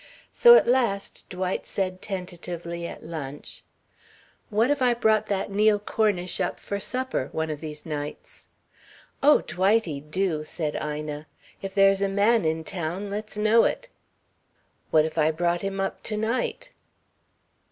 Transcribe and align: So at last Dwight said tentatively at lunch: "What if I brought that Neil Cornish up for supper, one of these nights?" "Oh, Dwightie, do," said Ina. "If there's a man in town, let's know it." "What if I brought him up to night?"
So 0.31 0.55
at 0.55 0.65
last 0.67 1.29
Dwight 1.29 1.63
said 1.67 2.01
tentatively 2.01 2.87
at 2.87 3.05
lunch: 3.05 3.63
"What 4.49 4.71
if 4.71 4.81
I 4.81 4.95
brought 4.95 5.27
that 5.27 5.51
Neil 5.51 5.77
Cornish 5.77 6.39
up 6.41 6.59
for 6.59 6.79
supper, 6.79 7.29
one 7.33 7.51
of 7.51 7.61
these 7.61 7.85
nights?" 7.85 8.47
"Oh, 9.21 9.41
Dwightie, 9.45 9.99
do," 10.01 10.43
said 10.43 10.75
Ina. 10.83 11.27
"If 11.61 11.75
there's 11.75 12.01
a 12.01 12.09
man 12.09 12.45
in 12.45 12.63
town, 12.63 13.11
let's 13.11 13.37
know 13.37 13.63
it." 13.65 13.89
"What 14.89 15.05
if 15.05 15.19
I 15.19 15.29
brought 15.29 15.61
him 15.61 15.79
up 15.79 16.01
to 16.01 16.17
night?" 16.17 16.71